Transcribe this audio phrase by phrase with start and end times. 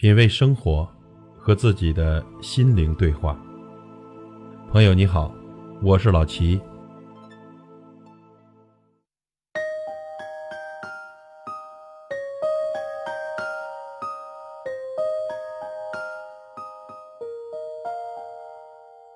[0.00, 0.88] 品味生活，
[1.38, 3.38] 和自己的心灵对话。
[4.72, 5.30] 朋友你好，
[5.82, 6.58] 我是老齐。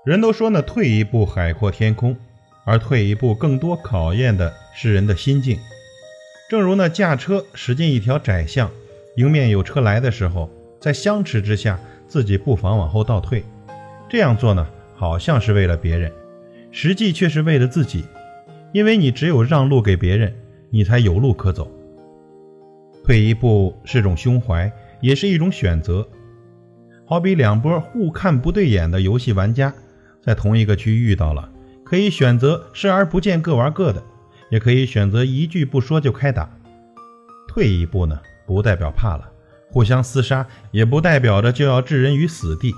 [0.04, 2.14] 人都说呢，退一步海阔天空，
[2.66, 5.58] 而退一步更多考验的是人的心境。
[6.50, 8.70] 正如呢，驾车驶进一条窄巷，
[9.16, 10.50] 迎面有车来的时候，
[10.84, 13.42] 在相持之下，自己不妨往后倒退。
[14.06, 16.12] 这样做呢，好像是为了别人，
[16.70, 18.04] 实际却是为了自己。
[18.74, 20.34] 因为你只有让路给别人，
[20.68, 21.70] 你才有路可走。
[23.02, 26.06] 退一步是种胸怀，也是一种选择。
[27.06, 29.72] 好比两波互看不对眼的游戏玩家。
[30.20, 31.50] 在同一个区域遇到了，
[31.82, 34.02] 可以选择视而不见，各玩各的；
[34.50, 36.46] 也可以选择一句不说就开打。
[37.48, 39.24] 退一步呢，不代表怕了；
[39.74, 42.72] 互相厮杀，也不代表着就要置人于死地。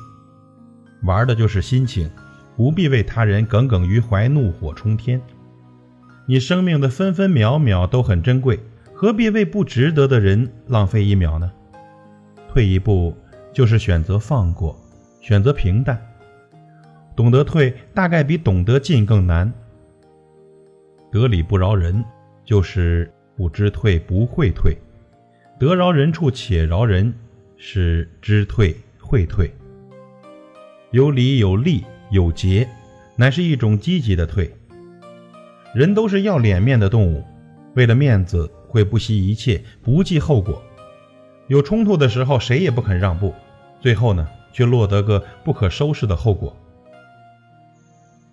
[1.03, 2.11] 玩的就是心情，
[2.57, 5.21] 不必为他人耿耿于怀，怒火冲天。
[6.25, 8.59] 你生命的分分秒秒都很珍贵，
[8.95, 11.53] 何必为不值得的人浪费一秒呢？
[12.49, 13.15] 退一步，
[13.53, 14.75] 就是选择放过，
[15.21, 16.01] 选择平淡。
[17.15, 19.53] 懂得退，大概比懂得进更难。
[21.13, 22.03] 得理不饶人，
[22.43, 24.73] 就是不知退不会退；
[25.59, 27.15] 得饶人处且饶人，
[27.57, 29.51] 是知退会退。
[30.91, 32.69] 有理有利有节，
[33.17, 34.55] 乃是一种积极的退。
[35.75, 37.25] 人都是要脸面的动物，
[37.75, 40.63] 为了面子会不惜一切，不计后果。
[41.47, 43.35] 有冲突的时候，谁也不肯让步，
[43.81, 46.55] 最后呢，却落得个不可收拾的后果。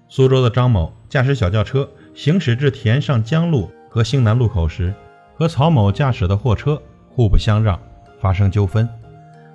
[0.09, 4.93] 苏州的张某驾驶小轿车行驶至田上江路和兴南路口时，
[5.35, 6.81] 和曹某驾驶的货车
[7.15, 7.79] 互不相让，
[8.19, 8.87] 发生纠纷。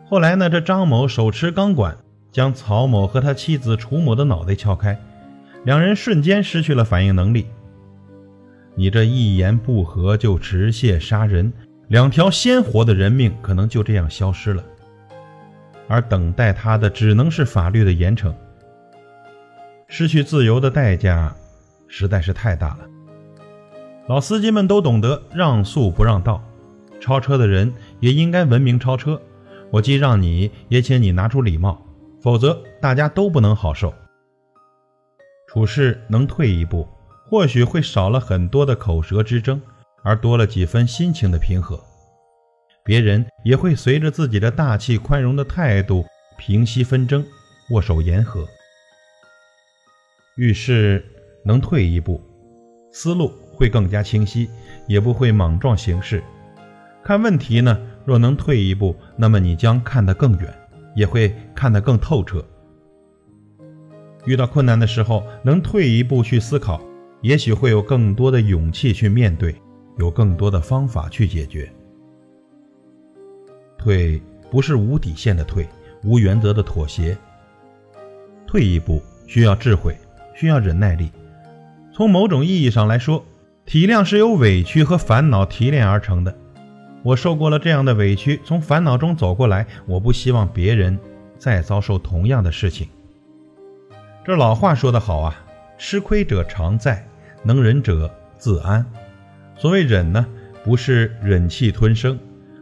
[0.08, 1.96] 后来呢，这张某手持钢管
[2.30, 4.98] 将曹某和他妻子楚某的脑袋撬开，
[5.64, 7.46] 两人瞬间失去了反应能力。
[8.74, 11.52] 你这一言不合就持械杀人，
[11.88, 14.62] 两条鲜活的人命可能就这样消失了，
[15.88, 18.32] 而等待他的只能是法律的严惩。
[19.88, 21.34] 失去自由的代价
[21.88, 22.78] 实在是太大了。
[24.06, 26.42] 老司机们都懂得让速不让道，
[27.00, 29.20] 超车的人也应该文明超车。
[29.70, 31.80] 我既让你，也请你拿出礼貌，
[32.20, 33.92] 否则大家都不能好受。
[35.46, 36.88] 处事能退一步，
[37.28, 39.60] 或许会少了很多的口舌之争，
[40.02, 41.78] 而多了几分心情的平和。
[42.82, 46.06] 别人也会随着自己的大气宽容的态度，
[46.38, 47.24] 平息纷争，
[47.70, 48.46] 握手言和。
[50.36, 51.04] 遇事
[51.44, 52.22] 能退一步，
[52.92, 54.48] 思路会更加清晰，
[54.86, 56.22] 也不会莽撞行事。
[57.08, 60.54] 看问题呢，若能退一步，那么你将看得更远，
[60.94, 62.44] 也会看得更透彻。
[64.26, 66.78] 遇到困难的时候，能退一步去思考，
[67.22, 69.56] 也许会有更多的勇气去面对，
[69.96, 71.72] 有更多的方法去解决。
[73.78, 74.20] 退
[74.50, 75.66] 不是无底线的退，
[76.04, 77.16] 无原则的妥协。
[78.46, 79.96] 退一步需要智慧。
[80.34, 81.10] 需要忍耐力。
[81.90, 83.24] 从某种意义上来说，
[83.64, 86.36] 体谅是由委屈和烦恼提炼而成的。
[87.02, 90.98] 我受过了这样的委屈，从烦恼中走过来，我不希望别人
[91.38, 92.88] 再遭受同样的事情。
[94.24, 95.34] 这老话说得好啊，
[95.78, 97.06] 吃亏者常在，
[97.42, 98.84] 能忍者自安。
[99.56, 100.26] 所谓忍呢，
[100.64, 102.18] 不是忍气吞声，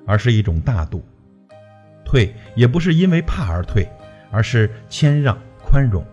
[0.06, 1.00] 而是一种大度；
[2.04, 3.88] 退也不是因为怕而退，
[4.30, 6.04] 而是谦让宽容。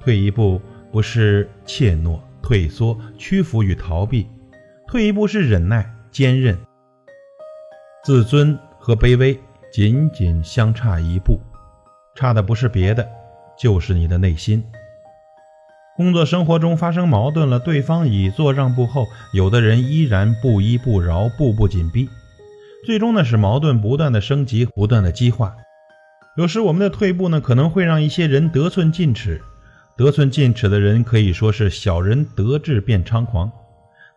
[0.00, 0.60] 退一步
[0.90, 4.26] 不是怯懦、退缩、屈服与逃避，
[4.88, 6.58] 退一步是忍耐、坚韧。
[8.10, 9.38] 自尊和卑微
[9.72, 11.38] 仅仅相差一步，
[12.16, 13.08] 差的不是别的，
[13.56, 14.64] 就是你的内心。
[15.96, 22.08] 工作生活中发生矛盾了，对方已做让步后，有的人依然不依不饶、步步紧逼，
[22.84, 25.54] 最终呢，使矛盾不断的升级、不断的激化。
[26.36, 29.40] 有时我们的退步呢，可能会让一些人得寸进尺。
[29.96, 33.52] 得寸进尺的人可以说是小人得志便猖狂，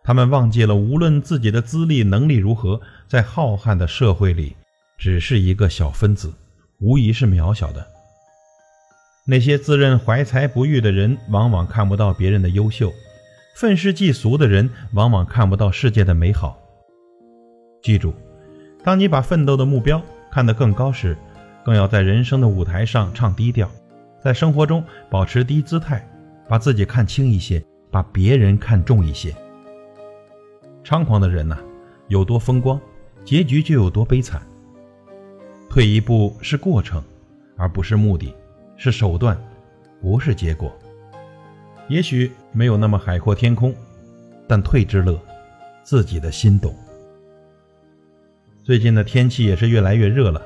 [0.06, 2.78] 他们忘记了无论自己的资历能力如何，
[3.08, 4.54] 在浩瀚的社会里，
[4.98, 6.30] 只是一个小分子，
[6.78, 7.86] 无疑是渺小的。
[9.26, 12.90] 那些自认怀才不遇的人，往往看不到别人的优秀；
[13.56, 16.60] 愤世嫉俗的人，往往看不到世界的美好。
[17.82, 18.12] 记住，
[18.84, 21.16] 当你把奋斗的目标看得更高时，
[21.64, 23.70] 更要在人生的舞台上唱低调。
[24.22, 26.06] 在生活中保持低姿态，
[26.46, 29.34] 把自己看轻一些，把别人看重一些。
[30.84, 31.56] 猖狂的人呐，
[32.08, 32.78] 有多风光，
[33.24, 34.42] 结局就有多悲惨。
[35.70, 37.02] 退一步是过程，
[37.56, 38.34] 而不是目的；
[38.76, 39.36] 是手段，
[40.00, 40.70] 不是结果。
[41.88, 43.74] 也许没有那么海阔天空，
[44.46, 45.18] 但退之乐，
[45.82, 46.74] 自己的心懂。
[48.62, 50.40] 最近的天气也是越来越热了，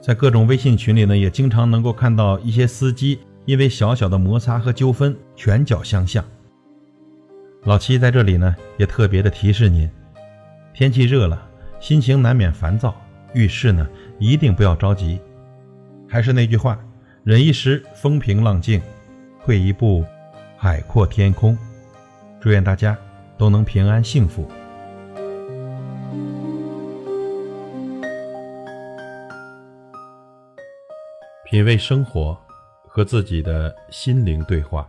[0.00, 6.24] 在各种微信群里呢，也经常能够看到一些司机因为小小的摩擦和纠纷，拳脚相向。
[7.68, 9.86] 老七在这里呢，也特别的提示您：
[10.72, 11.46] 天气热了，
[11.78, 12.96] 心情难免烦躁，
[13.34, 13.86] 遇事呢
[14.18, 15.20] 一定不要着急。
[16.08, 16.80] 还是那句话，
[17.24, 18.80] 忍一时风平浪静，
[19.44, 20.02] 退一步
[20.56, 21.58] 海阔天空。
[22.40, 22.96] 祝愿大家
[23.36, 24.48] 都能平安幸福。
[31.44, 32.34] 品味生活，
[32.86, 34.88] 和自己的心灵对话。